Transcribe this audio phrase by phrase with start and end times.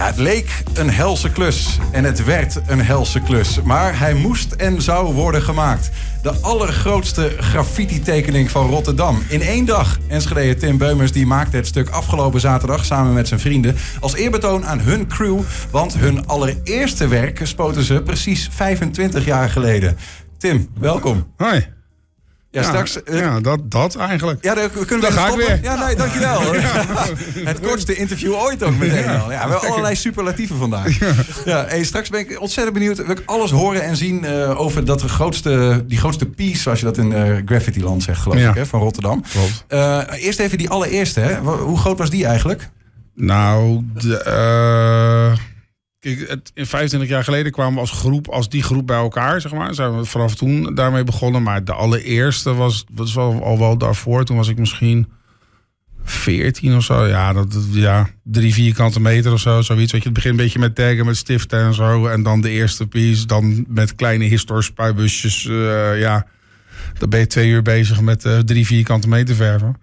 [0.00, 3.62] Ja, het leek een helse klus en het werd een helse klus.
[3.62, 5.90] Maar hij moest en zou worden gemaakt.
[6.22, 9.22] De allergrootste graffiti-tekening van Rotterdam.
[9.28, 9.98] In één dag.
[10.08, 13.76] Enschede Tim Beumers die maakte het stuk afgelopen zaterdag samen met zijn vrienden.
[14.00, 15.40] Als eerbetoon aan hun crew.
[15.70, 19.96] Want hun allereerste werk spoten ze precies 25 jaar geleden.
[20.38, 21.32] Tim, welkom.
[21.36, 21.79] Hoi.
[22.52, 23.02] Ja, straks...
[23.02, 24.44] eh, ja, dat, dat eigenlijk.
[24.44, 25.36] Ja, dan kunnen we stoppen.
[25.36, 25.58] weer.
[25.62, 26.40] Ja, nee, dankjewel.
[27.50, 29.30] Het kortste interview ooit ook meteen al.
[29.32, 30.98] Ja, we hebben allerlei superlatieven vandaag.
[31.44, 32.96] Ja, hey, straks ben ik ontzettend benieuwd.
[32.96, 36.84] Wil ik alles horen en zien eh, over dat grootste, die grootste piece, zoals je
[36.84, 39.24] dat in eh Graffiti-land zegt, geloof ik, hè, van Rotterdam.
[39.32, 39.64] Klopt.
[40.12, 41.20] Eerst even die allereerste.
[41.20, 41.38] Hè.
[41.38, 42.68] Hoe groot was die eigenlijk?
[43.14, 45.36] Nou, de,
[46.00, 49.74] in 25 jaar geleden kwamen we als groep, als die groep bij elkaar, zeg maar.
[49.74, 51.42] Zijn we vanaf toen daarmee begonnen.
[51.42, 54.24] Maar de allereerste was, was wel, al wel daarvoor.
[54.24, 55.12] Toen was ik misschien
[56.04, 57.06] 14 of zo.
[57.06, 59.62] Ja, dat, ja, drie vierkante meter of zo.
[59.62, 59.92] Zoiets.
[59.92, 62.06] Weet je, het begint een beetje met taggen, met stiften en zo.
[62.06, 63.26] En dan de eerste piece.
[63.26, 65.46] Dan met kleine histor spuitbusjes.
[65.46, 66.26] eh, ja,
[66.98, 69.76] dan ben je twee uur bezig met eh, drie vierkante meter verven.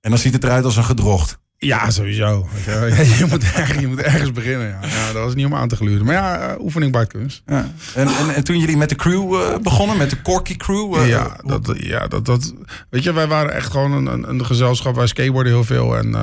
[0.00, 1.39] En dan ziet het eruit als een gedrocht.
[1.66, 2.48] Ja, sowieso.
[3.18, 4.68] Je, moet ergens, je moet ergens beginnen.
[4.68, 4.78] Ja.
[4.88, 6.06] Ja, dat was niet om aan te gluren.
[6.06, 7.42] Maar ja, eh, oefening bij kunst.
[7.46, 7.66] Ja.
[7.94, 10.94] En, en, en toen jullie met de crew eh, begonnen, met de Corky crew.
[10.94, 12.54] eh, ja, dat, ja dat, dat.
[12.90, 14.94] Weet je, wij waren echt gewoon een, een, een gezelschap.
[14.94, 15.96] Wij skateboarden heel veel.
[15.96, 16.14] En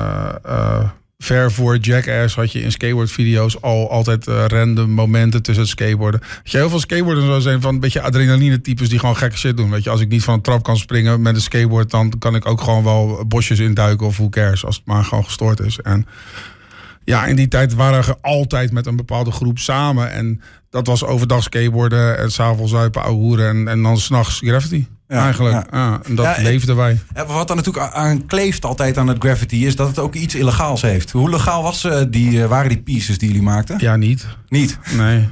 [1.18, 6.20] ver voor Jackass had je in skateboardvideo's al altijd eh, random momenten tussen het skateboarden.
[6.20, 9.56] Weet je, heel veel skateboarders zijn van een beetje adrenaline types die gewoon gekke shit
[9.56, 9.70] doen.
[9.70, 12.34] Weet je, als ik niet van een trap kan springen met een skateboard, dan kan
[12.34, 15.80] ik ook gewoon wel bosjes induiken of hoe cares, als het maar gewoon gestoord is.
[15.80, 16.06] En
[17.04, 20.10] ja, in die tijd waren we altijd met een bepaalde groep samen.
[20.12, 24.97] En dat was overdag skateboarden en s'avonds zuipen, ouwe en, en dan s'nachts graffiti.
[25.08, 25.54] Ja, eigenlijk.
[25.54, 25.78] ja.
[25.78, 26.00] Ja.
[26.04, 26.98] en dat Ja, leefden wij.
[27.26, 30.82] Wat dan natuurlijk aan kleeft altijd aan het graffiti is dat het ook iets illegaals
[30.82, 31.10] heeft.
[31.10, 33.76] Hoe legaal was, eh, die, eh, waren die pieces die jullie maakten?
[33.78, 34.26] Ja, niet.
[34.48, 34.78] Niet.
[34.96, 35.28] Nee.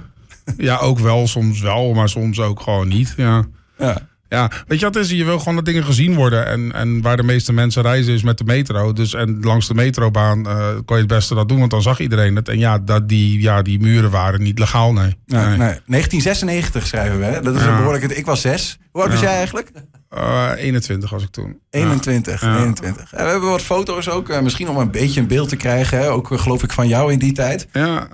[0.57, 3.15] Ja, ook wel, soms wel, maar soms ook gewoon niet.
[3.17, 3.45] Ja.
[3.79, 3.97] Ja.
[4.29, 5.11] Ja, weet je wat is?
[5.11, 6.47] Je wil gewoon dat dingen gezien worden.
[6.47, 8.93] En, en waar de meeste mensen reizen is met de metro.
[8.93, 12.01] Dus en langs de metrobaan eh kon je het beste dat doen, want dan zag
[12.01, 12.49] iedereen het.
[12.49, 15.17] En ja, dat die, ja, die muren waren niet legaal, nee.
[15.27, 15.49] Nee, Nee.
[15.49, 15.57] nee.
[15.87, 17.25] 1996 schrijven we.
[17.25, 17.41] Hè?
[17.41, 18.05] Dat is een behoorlijk.
[18.05, 18.79] Ik was zes.
[18.93, 19.71] Hoe oud was jij eigenlijk?
[20.11, 21.59] Eh, 21 was ik toen.
[21.71, 22.41] 21.
[22.41, 22.57] Ja.
[22.59, 23.13] 21.
[23.13, 24.29] En we hebben wat foto's ook.
[24.29, 25.99] eh, misschien om een beetje een beeld te krijgen.
[25.99, 26.11] Hè?
[26.11, 27.67] Ook eh, geloof ik van jou in die tijd.
[27.73, 28.09] Ja,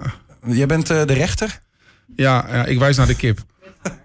[0.46, 1.60] Jij bent eh, de rechter.
[2.16, 3.38] ja, ja, ik wijs naar de kip.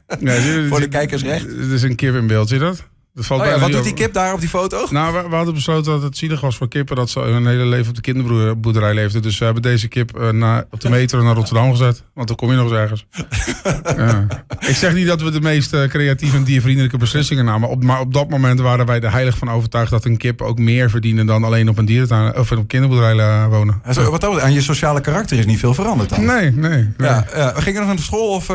[0.69, 1.45] Voor de kijkers recht.
[1.45, 2.84] Het is een kip in beeld, zie je dat?
[3.18, 4.88] dat valt Oh ja, wat doet die kip daar op die foto?
[4.90, 7.66] Nou, we, we hadden besloten dat het zielig was voor kippen dat ze hun hele
[7.66, 9.22] leven op de kinderboerderij leefden.
[9.22, 12.03] Dus we hebben deze kip naar, op de metro naar Rotterdam gezet.
[12.13, 13.06] Want dan kom je nog eens ergens.
[13.97, 14.28] ja.
[14.59, 17.69] Ik zeg niet dat we de meest eh, creatieve en diervriendelijke beslissingen namen.
[17.69, 20.59] Op, maar op dat moment waren wij er heilig van overtuigd dat een kip ook
[20.59, 23.81] meer verdiende dan alleen op een dierentuin of op kinderboerderij eh, wonen.
[23.85, 26.25] Ja, zo, wat dat, aan je sociale karakter is niet veel veranderd dan.
[26.25, 26.69] Nee, nee.
[26.69, 26.88] nee.
[26.97, 27.53] Ja, ja.
[27.56, 28.50] Ging je nog naar school of...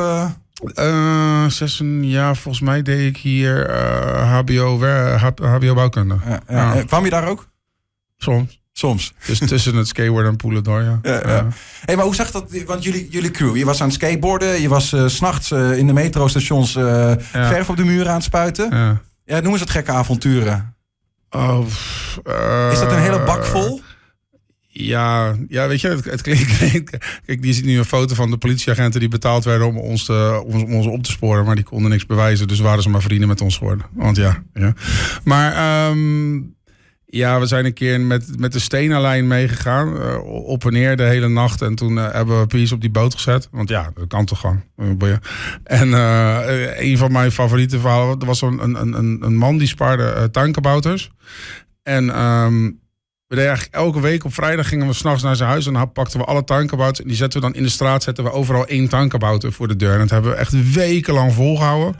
[0.74, 4.78] eh, Eh, zes, ja, volgens mij deed ik hier eh, HBO,
[5.40, 6.16] HBO bouwkunde.
[6.24, 6.56] ja, ja.
[6.56, 6.74] Ja.
[6.74, 7.48] Eh, Kwam je daar ook?
[8.16, 8.60] Soms.
[8.72, 9.14] Soms.
[9.26, 10.98] Dus tussen het skateboarden en poelen door, ja.
[11.12, 11.46] Ja, ja.
[11.84, 12.62] Hey, maar hoe zag dat?
[12.66, 15.92] Want jullie, jullie crew, je was aan het skateboarden, je was 's s'nachts in de
[15.92, 16.72] metrostations
[17.32, 18.76] verf op de muren aan het spuiten.
[18.76, 19.00] Ja.
[19.24, 19.40] Ja.
[19.40, 20.74] noem eens het gekke avonturen.
[21.30, 21.66] Oh,
[22.72, 23.80] Is dat een hele bak vol?
[24.74, 26.58] Ja, ja, weet je, het, klinkt...
[27.26, 30.42] Kijk, je ziet nu een foto van de politieagenten die betaald werden om ons, te,
[30.46, 31.44] om, om ons op te sporen.
[31.44, 33.86] Maar die konden niks bewijzen, dus waren ze maar vrienden met ons geworden.
[33.92, 34.74] Want ja, ja.
[35.24, 36.40] Maar ehm,
[37.06, 40.00] ja, we zijn een keer met, met de Stena-lijn meegegaan.
[40.00, 41.62] eh, op en neer de hele nacht.
[41.62, 43.48] En toen eh, hebben we Pies op die boot gezet.
[43.50, 44.62] Want ja, dat kan toch gewoon.
[45.64, 49.68] En eh, een van mijn favoriete verhalen er was een, een, een, een man die
[49.68, 51.10] spaarde eh, tuinkabouters.
[51.82, 52.70] En ehm,
[53.32, 55.66] we deden eigenlijk elke week op vrijdag gingen we s'nachts naar zijn huis.
[55.66, 57.00] En dan pakten we alle tuinkabouters.
[57.00, 58.02] En die zetten we dan in de straat.
[58.02, 59.92] Zetten we overal één tuinkabouter voor de deur.
[59.92, 61.96] En dat hebben we echt wekenlang volgehouden.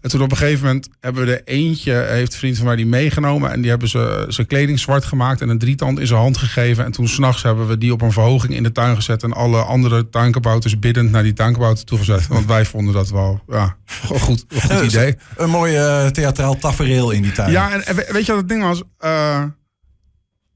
[0.00, 2.76] En toen op een gegeven moment hebben we er eentje, heeft een vriend van mij
[2.76, 3.50] die meegenomen.
[3.52, 6.84] En die hebben ze zijn kleding zwart gemaakt en een drietand in zijn hand gegeven.
[6.84, 9.22] En toen s'nachts hebben we die op een verhoging in de tuin gezet.
[9.22, 12.26] En alle andere tuinkabouters biddend naar die tuinkabouter toegezet.
[12.26, 13.76] Want wij vonden dat wel, ja,
[14.12, 15.16] een goed, een goed idee.
[15.36, 17.50] Een mooi eh, theatraal tafereel in die tuin.
[17.50, 18.82] Ja, en, en we- weet je wat het ding was?
[18.98, 19.42] Eh,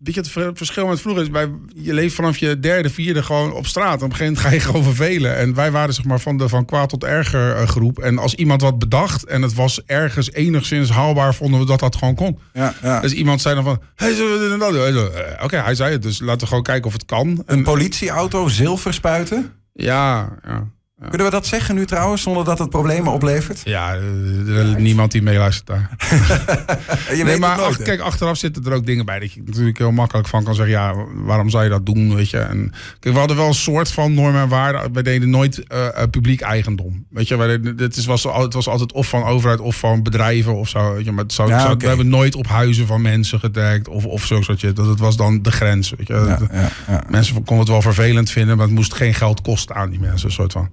[0.02, 3.22] weet je, het ver- verschil met vroeger is, bij, je leeft vanaf je derde, vierde
[3.22, 4.02] gewoon op straat.
[4.02, 5.36] Op een gegeven moment ga je gewoon vervelen.
[5.36, 7.98] En wij waren zeg maar van de van kwaad tot erger eh, groep.
[7.98, 11.96] En als iemand wat bedacht en het was ergens enigszins haalbaar, vonden we dat dat
[11.96, 12.38] gewoon kon.
[12.52, 13.00] ja, ja.
[13.00, 16.62] Dus iemand zei dan van, hey, eh, Oké, hij zei het, dus laten we gewoon
[16.62, 17.42] kijken of het kan.
[17.46, 19.52] Een politieauto zilver spuiten?
[19.72, 20.66] Ja, ja.
[21.08, 23.60] Kunnen we dat zeggen nu trouwens, zonder dat het problemen oplevert?
[23.64, 25.90] Ja, er is niemand die meeluistert daar.
[25.98, 27.82] je nee, weet maar het nooit, ach- hè?
[27.84, 30.74] kijk, achteraf zitten er ook dingen bij dat je natuurlijk heel makkelijk van kan zeggen,
[30.74, 32.38] ja, waarom zou je dat doen, weet je?
[32.38, 34.92] En kijk, we hadden wel een soort van normen en waarden.
[34.92, 37.36] Wij deden nooit eh, eh, publiek eigendom, weet je?
[37.36, 40.94] Deden, is, was, het was altijd of van overheid of van bedrijven of zo.
[40.94, 41.12] Weet je?
[41.12, 41.82] Maar het zou, Ja, zou- oké.
[41.82, 44.76] we hebben nooit op huizen van mensen gedekt of, of zo soort.
[44.76, 46.14] Dat het was dan de grens, weet je?
[46.14, 47.02] Ja, Dat- ja, ja.
[47.08, 50.26] Mensen konden het wel vervelend vinden, maar het moest geen geld kosten aan die mensen,
[50.28, 50.68] een soort van.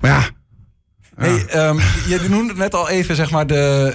[0.00, 0.28] Maar ja,
[1.16, 1.78] Hey, ehm,
[2.08, 3.94] je noemde net al even zeg maar de,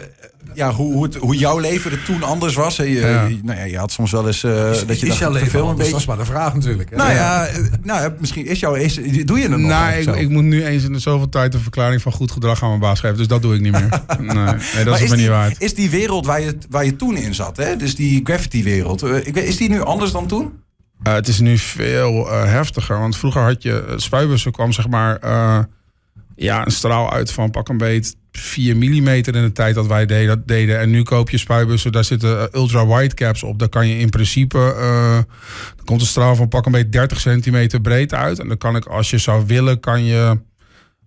[0.54, 2.78] ja, hoe, hoe, het, hoe jouw leven er toen anders was.
[2.78, 2.84] hè.
[2.84, 3.28] Je, Ja.
[3.44, 5.68] nou ja, je had soms wel eens eh, dat je is jouw leven veel een
[5.70, 5.78] anders?
[5.78, 5.92] beetje.
[5.92, 6.90] Dat is maar de vraag natuurlijk.
[6.90, 6.96] hè?
[6.96, 10.44] Nou ja, eh, nou misschien is jouw is, doe je het nog nou, ik, moet
[10.44, 13.18] nu eens in de zoveel tijd een verklaring van goed gedrag aan mijn baas geven.
[13.18, 13.90] Dus dat doe ik niet meer.
[14.20, 15.62] Nee, nee dat Maar is is me niet waard.
[15.62, 17.76] is die wereld waar je, waar je toen in zat, hè?
[17.76, 20.52] dus die graffiti-wereld, eh, ik weet- is die nu anders dan toen?
[21.04, 23.00] Eh, het is nu veel eh, heftiger.
[23.00, 25.60] Want vroeger had je uh, spuibussen kwam zeg maar eh,
[26.36, 30.06] ja, een straal uit van pak een beet 4 mm in de tijd dat wij
[30.06, 30.80] deden, dat deden.
[30.80, 33.60] En nu koop je spuibussen, daar zitten eh, ultra wide caps op.
[33.60, 35.18] Daar kan je in principe, eh
[35.78, 38.40] er komt een straal van pak een beet 30 centimeter breed uit.
[38.40, 40.40] En dan kan ik, als je zou willen, kan je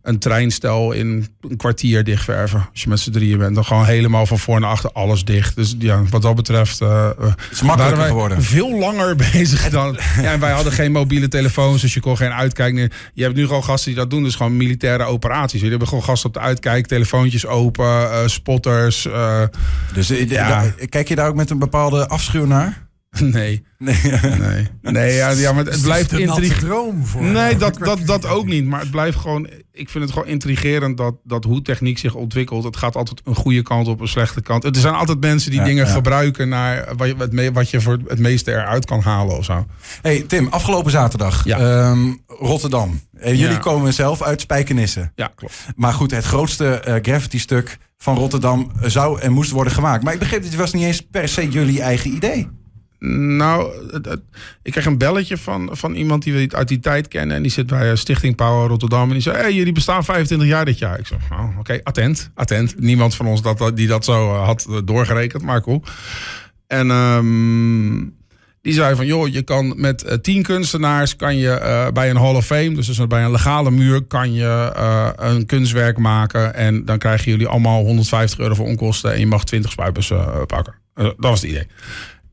[0.07, 2.69] een treinstel in een kwartier dichtverven.
[2.73, 3.55] Als je met z'n drieën bent.
[3.55, 5.57] Dan gewoon helemaal van voor naar achter alles dicht.
[5.57, 6.81] Dus ja, wat dat betreft...
[6.81, 8.43] eh, Het is makkelijker wij geworden.
[8.43, 9.99] veel langer bezig dan...
[10.23, 12.75] Ja, en wij hadden geen mobiele telefoons, dus je kon geen uitkijk.
[12.75, 15.61] meer- Je hebt nu gewoon gasten die dat doen, dus gewoon militaire operaties.
[15.61, 19.07] Je hebt gewoon gasten op de uitkijk, telefoontjes open, eh, spotters.
[19.07, 19.43] eh,
[19.95, 20.65] Dus Ja.
[20.89, 22.85] kijk je daar ook met een bepaalde afschuw naar?
[23.21, 23.97] nee, Nee.
[24.39, 24.69] nee.
[24.83, 28.65] Nee, ja, ja maar het, Het blijft voor Nee, dat, dat, dat ook niet.
[28.65, 29.49] Maar het blijft gewoon.
[29.79, 32.65] Ik vind het gewoon intrigerend dat, dat hoe techniek zich ontwikkelt.
[32.65, 34.65] Het gaat altijd een goede kant op, een slechte kant.
[34.65, 35.93] Er zijn altijd mensen die Ja, dingen ja.
[35.93, 39.45] gebruiken naar wat je, het me- wat je voor het meeste eruit kan halen of
[39.45, 39.67] zo.
[40.03, 41.59] Hey Tim, afgelopen zaterdag, Ja.
[41.59, 43.01] ehm, Rotterdam.
[43.19, 45.11] Eh, jullie komen zelf uit Spijkenisse.
[45.15, 45.55] Ja, klopt.
[45.77, 50.03] Maar goed, het grootste eh, graffiti-stuk van Rotterdam zou en moest worden gemaakt.
[50.05, 52.49] Maar ik begreep, dit was niet eens per se jullie eigen idee.
[52.99, 53.73] Nou,
[54.63, 57.37] ik kreeg een belletje van, van iemand die we uit die tijd kennen.
[57.37, 59.07] En die zit bij eh, Stichting Power Rotterdam.
[59.07, 60.99] En die zei, hey, jullie bestaan 25 jaar dit jaar.
[60.99, 62.81] Ik zei, oh, oké, attent, attent.
[62.81, 65.83] Niemand van ons dat, die dat zo eh, had eh, doorgerekend, maar cool.
[66.67, 68.05] En ehm,
[68.63, 71.17] die zei van, joh, je kan met tien kunstenaars...
[71.17, 74.03] kan je bij een Hall of Fame, dus, bij een legale muur...
[74.03, 74.73] kan je
[75.17, 76.55] een kunstwerk maken.
[76.55, 79.13] En dan krijgen jullie allemaal 150 euro voor onkosten...
[79.13, 80.75] en je mag 20 spuitbussen eh, pakken.
[80.95, 81.67] Dat was het idee.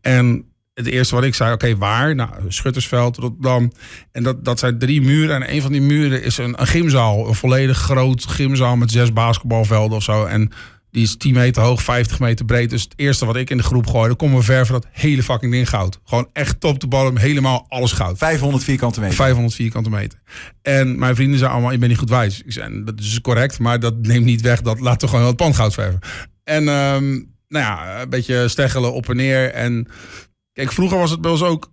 [0.01, 2.16] En het eerste wat ik zei, oké, waar?
[2.16, 3.72] Nou, Schuttersveld, Rotterdam.
[4.12, 5.36] En dat, dat zijn drie muren.
[5.36, 7.28] En een van die muren is een, een gymzaal.
[7.28, 10.25] Een volledig groot gymzaal met zes basketbalvelden of zo.
[10.25, 10.52] En
[10.92, 12.70] die is 10 meter hoog, 50 meter breed.
[12.70, 15.52] Dus het eerste wat ik in de groep gooide, kom we verven dat hele fucking
[15.52, 16.00] ding goud.
[16.04, 18.18] Gewoon echt top to bottom, helemaal alles goud.
[18.18, 19.16] 500 vierkante meter.
[19.16, 20.20] 500 vierkante meter.
[20.62, 22.42] En mijn vrienden zeiden allemaal, ik ben niet goed wijs.
[22.46, 25.36] Ik zei, dat is correct, maar dat neemt niet weg dat laten we gewoon het
[25.36, 26.00] pand goud verven.
[26.44, 27.12] En ehm,
[27.48, 29.52] nou ja, een beetje steggelen op en neer.
[29.52, 29.88] En
[30.53, 31.71] kijk, vroeger was het bij ons ook...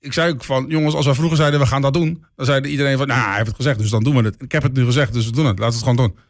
[0.00, 2.24] Ik zei ook van, jongens, als wij vroeger zeiden we gaan dat doen...
[2.36, 4.42] dan zei iedereen van, nou, hij heeft het gezegd, dus dan doen we het.
[4.42, 5.58] Ik heb het nu gezegd, dus we doen het.
[5.58, 6.24] Laten we het gewoon doen.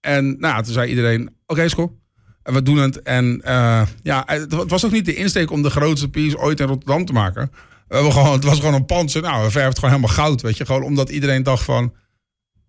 [0.00, 1.98] En nou, toen zei iedereen, oké, is cool.
[2.42, 3.02] En we doen het.
[3.02, 6.66] En eh, ja, het was ook niet de insteek om de grootste piece ooit in
[6.66, 7.50] Rotterdam te maken.
[7.88, 9.14] We hebben gewoon, het was gewoon een pand.
[9.14, 10.66] Nou, we verven het gewoon helemaal goud, weet je.
[10.66, 11.92] Gewoon omdat iedereen dacht van...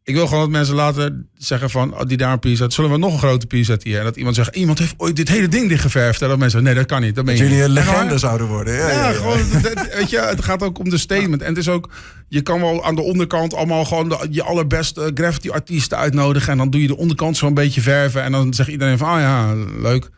[0.03, 1.94] Ik wil gewoon dat mensen later zeggen van...
[1.94, 2.74] Oh, die daar een zet.
[2.74, 3.98] Zullen we nog een grote piece zetten hier?
[4.00, 6.21] En dat iemand zegt, iemand heeft ooit dit hele ding dichtgeverfd.
[6.21, 7.15] En dat mensen zeggen, nee, dat kan niet.
[7.15, 8.74] Dat Dat jullie een legende zouden worden.
[8.74, 9.13] Ja, ja, ja, ja.
[9.13, 11.42] gewoon, dat- weet je, het gaat ook om de statement.
[11.42, 11.89] En het is ook,
[12.27, 16.51] je kan wel aan de onderkant allemaal gewoon de, je allerbeste graffiti-artiesten uitnodigen.
[16.51, 18.24] En dan doe je de onderkant zo een beetje verven.
[18.24, 20.10] En dan zegt iedereen van, ah ja, leuk.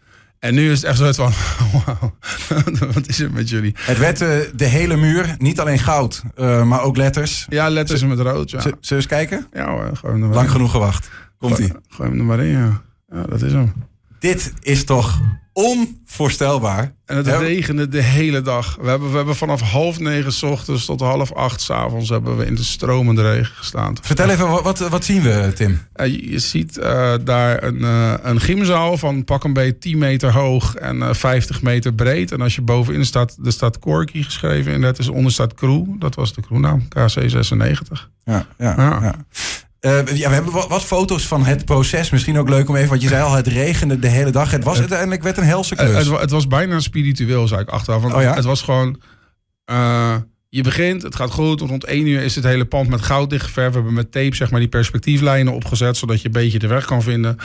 [0.43, 1.31] En nu is het echt zo van,
[1.85, 2.15] wauw,
[2.93, 3.75] wat is het met jullie?
[3.79, 7.45] Het werd eh, de hele muur, niet alleen goud, eh, maar ook letters.
[7.49, 8.59] Ja, letters met rood, ja.
[8.59, 9.47] Z- Zullen we eens kijken?
[9.53, 10.51] Ja hoor, gooi hem er maar Lang in.
[10.51, 11.09] genoeg gewacht.
[11.37, 11.67] Komt-ie.
[11.67, 12.81] Gooi- Gooi hem er maar in, ja.
[13.11, 13.73] Ja, dat is hem.
[14.19, 15.19] Dit is toch
[15.53, 16.93] onvoorstelbaar.
[17.13, 18.77] En het regende de hele dag.
[18.81, 22.37] We hebben, we hebben vanaf half negen s ochtends tot half acht s avonds hebben
[22.37, 23.95] we in de stromende regen gestaan.
[24.01, 25.81] Vertel even, wat, wat, wat zien we, Tim?
[25.93, 30.31] Eh, je, ziet eh, daar een, eh, een gymzaal van pak een beetje 10 meter
[30.33, 32.31] hoog en eh, 50 meter breed.
[32.31, 35.85] En als je bovenin staat, er staat Corky geschreven en dat is onder staat Crew.
[35.99, 38.11] Dat was de crewnaam, KC96.
[38.25, 38.99] Ja, ja, Ja.
[39.01, 39.25] ja.
[39.83, 42.09] Eh, ja, we hebben wat, wat foto's van het proces.
[42.09, 44.51] Misschien ook leuk om even, want je zei al, het regende de hele dag.
[44.51, 45.95] Het was uiteindelijk werd een helse klus.
[45.97, 48.01] het, wa- het was bijna spiritueel, zei ik achteraf.
[48.01, 48.33] Want Oh ja?
[48.33, 49.01] het was gewoon...
[49.65, 50.15] eh,
[50.49, 51.61] je begint, het gaat goed.
[51.61, 53.69] Rond 1 uur is het hele pand met goud dichtgeverfd.
[53.69, 55.97] We hebben met tape zeg maar, die perspectieflijnen opgezet...
[55.97, 57.37] zodat je een beetje de weg kan vinden.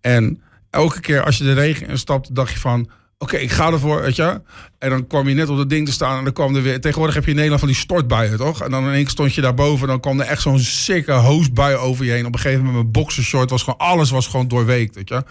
[0.00, 2.88] En elke keer als je de regen instapt, dacht je van...
[3.18, 4.40] oké, ik ga ervoor, weet je.
[4.78, 6.80] En dan kwam je net op dat ding te staan en dan kwam er weer...
[6.80, 8.62] Tegenwoordig heb je in Nederland van die stortbuien, toch?
[8.62, 11.12] En dan in één keer stond je daarboven en dan kwam er echt zo'n sikke
[11.12, 12.26] hoostbui over je heen.
[12.26, 13.78] Op een gegeven moment mijn boxershort was gewoon...
[13.78, 15.22] Alles was gewoon doorweekt, weet je.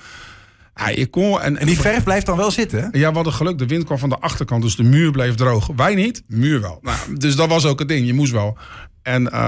[0.75, 3.57] Ja, kon, en, En die verf blijft dan wel zitten, ja, we hadden geluk.
[3.57, 5.69] De wind kwam van de achterkant, dus de muur bleef droog.
[5.75, 6.79] Wij niet, muur wel.
[6.81, 8.07] Nou, dus dat was ook het ding.
[8.07, 8.57] Je moest wel.
[9.07, 9.39] En eh,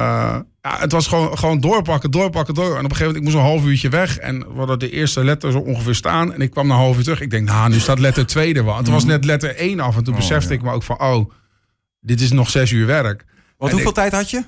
[0.62, 2.66] ja, het was gewoon, gewoon doorpakken, doorpakken, door.
[2.78, 4.18] En op een gegeven moment, ik moest een half uurtje weg.
[4.18, 6.34] En we hadden de eerste letter zo ongeveer staan.
[6.34, 7.22] En ik kwam na een half uur terug.
[7.22, 8.78] Ik denk, nou, nu staat letter 2 er wel.
[8.78, 9.98] En toen was net letter 1 af.
[9.98, 11.32] En toen besefte ik me ook van, oh,
[12.00, 13.26] dit is nog zes uur werk.
[13.58, 14.44] Want En hoeveel tijd had je?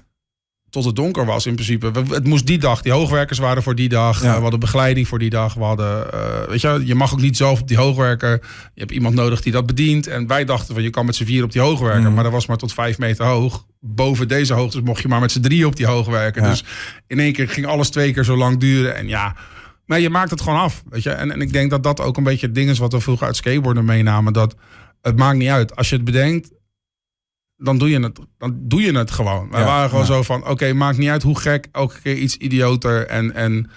[0.69, 1.91] tot het donker was in principe.
[1.91, 2.81] We- Het moest die dag.
[2.81, 4.23] Die hoogwerkers waren voor die dag.
[4.23, 4.35] Ja.
[4.35, 5.53] We hadden begeleiding voor die dag.
[5.53, 8.31] We hadden, eh, weet je, je mag ook niet zelf op die hoogwerker.
[8.73, 10.07] Je hebt iemand nodig die dat bedient.
[10.07, 12.01] En wij dachten van je kan met z'n vier op die hoogwerker.
[12.01, 12.13] Mhm.
[12.13, 13.65] Maar dat was maar tot vijf meter hoog.
[13.83, 16.41] Boven deze hoogte mocht je maar met z'n drie op die hoogwerker.
[16.41, 16.49] Ja.
[16.49, 16.63] Dus
[17.07, 18.95] in één keer ging alles twee keer zo lang duren.
[18.95, 19.35] En ja,
[19.85, 20.83] maar je maakt het gewoon af.
[20.89, 21.09] Weet je?
[21.09, 23.27] En, en ik denk dat dat ook een beetje het ding is wat we vroeger
[23.27, 24.33] uit skateboarden meenamen.
[24.33, 24.55] Dat
[25.01, 25.75] het maakt niet uit.
[25.75, 26.51] Als je het bedenkt,
[27.57, 29.47] dan doe je het, dan doe je het gewoon.
[29.51, 30.13] Ja, waren gewoon ja.
[30.13, 33.07] zo van, oké, maakt niet uit hoe gek, elke keer iets idioter.
[33.07, 33.71] En, en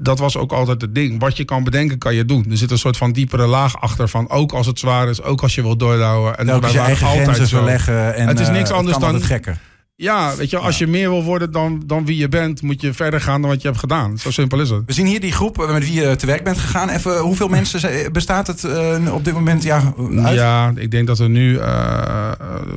[0.00, 1.20] dat was ook altijd het ding.
[1.20, 2.46] Wat je kan bedenken, kan je doen.
[2.50, 5.42] Er zit een soort van diepere laag achter van, ook als het zwaar is, ook
[5.42, 6.38] als je wilt doordouwen.
[6.38, 7.56] En wij je waren eigen altijd grenzen zo.
[7.56, 8.14] verleggen.
[8.14, 9.58] En, Het is eh, niks anders kan dan- gekker.
[9.98, 12.92] Ja, weet je, als je meer wil worden dan, dan wie je bent, moet je
[12.92, 14.18] verder gaan dan wat je hebt gedaan.
[14.18, 14.82] Zo simpel is het.
[14.86, 16.88] We zien hier die groep met wie je te werk bent gegaan.
[16.88, 19.92] Even, hoeveel mensen zijn- bestaat het eh, op dit moment ja,
[20.24, 20.34] uit?
[20.36, 22.30] Ja, ik denk dat er nu, eh,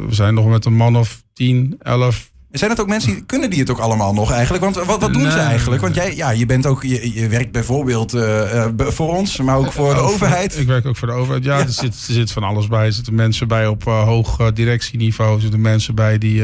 [0.07, 3.49] we zijn nog met een man of 10, 11, Zijn het ook mensen die kunnen
[3.49, 4.63] die het ook allemaal nog eigenlijk?
[4.63, 5.81] Want wat, wat doen ze eigenlijk?
[5.81, 9.57] Want jij, ja, je bent ook, je, je werkt bijvoorbeeld eh, eh, voor ons, maar
[9.57, 10.57] ook voor de overheid.
[10.57, 11.43] Ik werk ook voor de overheid.
[11.43, 11.63] Ja, Ja.
[11.63, 12.85] Er, zit, er zit van alles bij.
[12.85, 15.35] Er zitten mensen bij op eh, hoog directieniveau.
[15.35, 16.43] Er zitten mensen bij die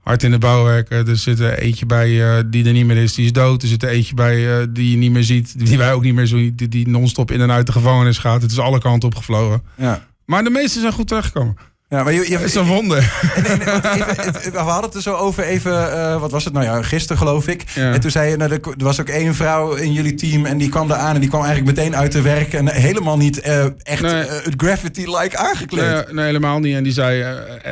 [0.00, 1.08] hard in de bouw werken.
[1.08, 3.62] Er zit er eentje bij die er niet meer is, die is dood.
[3.62, 6.26] Er zit er eentje bij die je niet meer ziet, die wij ook niet meer
[6.26, 6.56] zien.
[6.56, 8.42] Die, die non-stop in en uit de gevangenis gaat.
[8.42, 9.62] Het is alle kanten opgevlogen.
[9.76, 10.06] Ja.
[10.24, 11.56] Maar de meesten zijn goed terechtgekomen.
[11.90, 13.12] Ja, maar je, je, Het is een wonder.
[13.48, 16.44] Nee, nee, want even, het- we hadden het er zo over even, eh, wat was
[16.44, 17.64] het nou ja, gisteren geloof ik.
[17.74, 17.92] Ja.
[17.92, 20.68] En toen zei je, nou, er was ook één vrouw in jullie team en die
[20.68, 23.64] kwam daar aan en die kwam eigenlijk meteen uit de werk en helemaal niet eh,
[23.82, 24.12] echt Nee.
[24.22, 25.92] eh, het graffiti-like aangekleed.
[26.04, 26.74] Nee, nee, helemaal niet.
[26.76, 27.22] En die zei,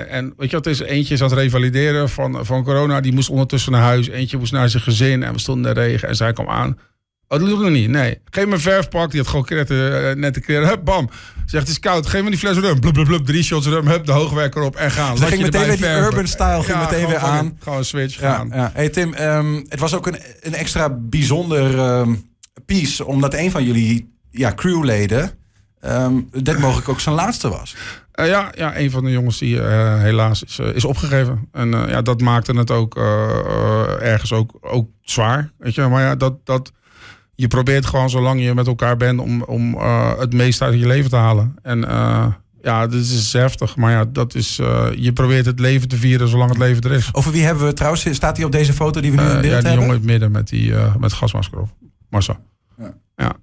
[0.09, 0.81] en, weet je wat is?
[0.81, 3.01] Eentje het revalideren van, van corona.
[3.01, 4.09] Die moest ondertussen naar huis.
[4.09, 5.23] Eentje moest naar zijn gezin.
[5.23, 6.09] En we stonden in de regen.
[6.09, 6.79] En zij kwam aan.
[7.29, 7.89] Oh, dat lukt nog niet.
[7.91, 8.19] Nee.
[8.31, 9.11] Geef me een verfpak.
[9.11, 9.47] Die had gewoon
[10.21, 10.69] net de kleren.
[10.69, 11.11] Hup, bam.
[11.47, 12.07] Zegt, het is koud.
[12.07, 12.81] Geef me die fles rum.
[12.81, 13.27] Blub, blub, blub.
[13.27, 13.87] Drie shots rum.
[13.87, 14.77] Hup, de hoogwerker op.
[14.77, 15.11] En gaan.
[15.11, 17.57] Dus Laat ging je meteen weer die urban style ging meteen gewoon- weer aan.
[17.61, 18.49] Gewoon switch Ja, gaan.
[18.53, 18.71] ja.
[18.75, 22.15] Hey Tim, ehm, het was ook een, een extra bijzonder ehm,
[22.67, 25.31] piece, omdat een van jullie ja, crewleden,
[25.81, 27.77] ehm dit mogelijk ook zijn laatste was.
[28.13, 31.49] Eh, ja, ja, een van de jongens die eh, helaas is, is opgegeven.
[31.53, 32.97] En ja, dat maakte het ook
[34.01, 35.51] ergens ook, ook zwaar.
[35.59, 35.83] Weet je?
[35.83, 36.73] Maar ja, dat, dat,
[37.37, 40.87] je probeert gewoon zolang je met elkaar bent om, om eh, het meeste uit je
[40.87, 41.57] leven te halen.
[41.63, 42.27] En eh,
[42.67, 43.77] ja, dit is heftig.
[43.77, 46.93] Maar ja, dat is, eh, je probeert het leven te vieren zolang het leven er
[46.93, 47.09] is.
[47.15, 49.45] Over wie hebben we trouwens, staat hij op deze foto die we nu in beeld
[49.45, 49.73] ja, die hebben?
[49.73, 51.69] jongen in het midden met, die, eh, met gasmasker op.
[52.11, 52.37] Marcel.
[52.79, 52.95] Ja.
[53.17, 53.37] Ja.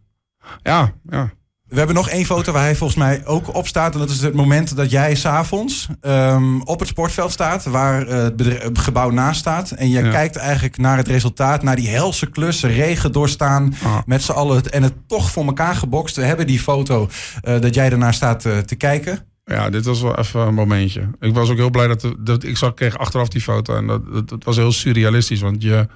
[0.64, 1.32] Ja, ja.
[1.74, 3.94] We hebben nog één foto waar hij volgens mij ook op staat.
[3.94, 7.66] En dat is het moment dat jij s'avonds um, op het sportveld staat.
[7.66, 8.24] Waar uh,
[8.60, 9.72] het, gebouw naast staat.
[9.72, 10.12] En je Ja.
[10.12, 11.64] kijkt eigenlijk naar het resultaat.
[11.64, 13.74] Naar die helse klus, regen doorstaan.
[13.84, 13.98] Ah.
[14.06, 14.72] Met z'n allen.
[14.72, 16.16] En het toch voor elkaar gebokst.
[16.16, 17.10] We hebben die foto
[17.44, 19.20] uh, dat jij ernaar staat uh, te kijken.
[19.46, 21.10] Ja, dit was wel even een momentje.
[21.20, 23.76] Ik was ook heel blij dat, dat ik zag, kreeg achteraf die foto.
[23.76, 25.42] En dat, dat, dat was heel surrealistisch.
[25.42, 25.88] Want je,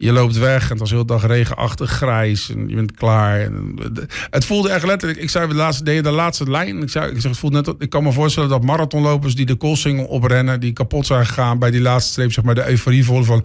[0.00, 2.50] je loopt weg en het was heel dag regenachtig, grijs.
[2.50, 3.40] En je bent klaar.
[3.40, 3.78] En,
[4.30, 5.20] het voelde echt letterlijk.
[5.20, 6.82] Ik zei de laatste, deed de laatste lijn.
[6.82, 9.54] Ik, zei, ik, zeg, het voelde net, ik kan me voorstellen dat marathonlopers die de
[9.54, 13.24] koolsingel oprennen, die kapot zijn gegaan bij die laatste streep, zeg maar, de euforie voelen
[13.24, 13.44] van.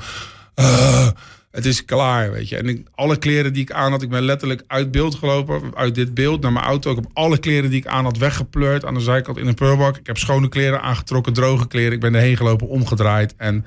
[0.55, 1.07] "Ah,
[1.51, 2.57] het is klaar, weet je.
[2.57, 5.95] En ik, alle kleren die ik aan had, ik ben letterlijk uit beeld gelopen, uit
[5.95, 6.89] dit beeld naar mijn auto.
[6.91, 9.97] Ik heb alle kleren die ik aan had weggepleurd aan de zijkant in een prullenbak.
[9.97, 11.91] Ik heb schone kleren aangetrokken, droge kleren.
[11.91, 13.65] Ik ben erheen gelopen, omgedraaid en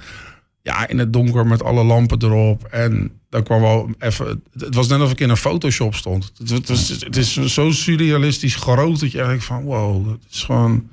[0.67, 2.65] ja, in het donker met alle lampen erop.
[2.65, 4.43] En dan kwam wel even.
[4.59, 6.33] Het, was net alsof ik in een Photoshop stond.
[6.39, 10.43] Het, het, was, het is zo surrealistisch groot dat je eigenlijk van wow, het is
[10.43, 10.89] gewoon.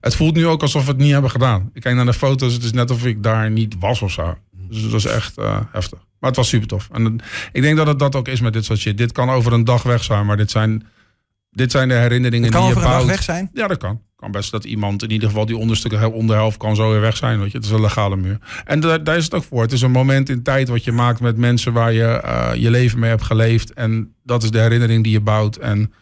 [0.00, 1.70] Het voelt nu ook alsof we het niet hebben gedaan.
[1.72, 4.36] Ik kijk naar de foto's, het is net alsof ik daar niet was of zo.
[4.68, 5.98] Dus het was echt eh, heftig.
[6.18, 6.88] Maar het was super tof.
[6.92, 7.20] En
[7.52, 8.98] ik denk dat het dat ook is met dit soort shit.
[8.98, 10.86] Dit kan over een dag weg zijn, maar dit zijn,
[11.50, 13.16] dit zijn de herinneringen kan die je over een dag bouwt.
[13.16, 13.50] weg zijn.
[13.52, 14.00] Ja, dat kan.
[14.24, 17.16] Kan best dat iemand in ieder geval die onderstukken hel- onderhelft kan zo weer weg
[17.16, 17.40] zijn.
[17.40, 17.56] Weet je.
[17.56, 18.38] Het is een legale muur.
[18.64, 19.62] En daar, daar is het ook voor.
[19.62, 22.70] Het is een moment in tijd wat je maakt met mensen waar je eh, je
[22.70, 23.72] leven mee hebt geleefd.
[23.72, 25.56] En dat is de herinnering die je bouwt.
[25.56, 25.92] En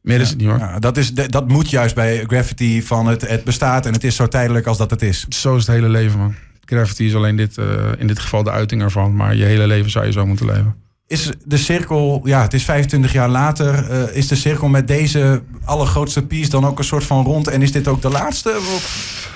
[0.00, 0.58] meer is het niet hoor.
[0.58, 4.16] Ja, dat, is, dat moet juist bij graffiti van het, het bestaat en het is
[4.16, 5.26] zo tijdelijk als dat het is.
[5.28, 6.34] Zo is het hele leven man.
[6.64, 7.66] Graffiti is alleen dit, eh,
[7.98, 9.16] in dit geval de uiting ervan.
[9.16, 10.74] Maar je hele leven zou je zo moeten leven.
[11.10, 15.42] Is de cirkel, ja, het is 25 jaar later, uh, is de cirkel met deze
[15.64, 17.48] allergrootste piece dan ook een soort van rond?
[17.48, 18.50] En is dit ook de laatste?
[18.50, 19.28] Of?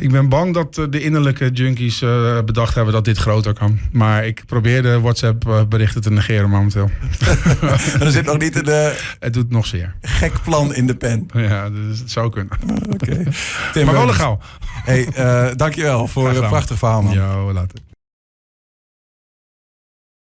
[0.00, 3.78] Ik ben bang dat de innerlijke junkies uh, bedacht hebben dat dit groter kan.
[3.92, 6.90] Maar ik probeer de WhatsApp-berichten te negeren momenteel.
[8.00, 9.00] er zit nog niet in de...
[9.18, 9.94] Het doet nog zeer.
[10.00, 11.28] Gek plan in de pen.
[11.34, 12.52] Ja, dus het zou kunnen.
[12.92, 13.22] Oké.
[13.68, 13.84] Okay.
[13.84, 14.40] Maar wel legaal.
[14.84, 17.14] Hey, uh, dankjewel voor een prachtig verhaal, man.
[17.14, 17.93] Ja, later.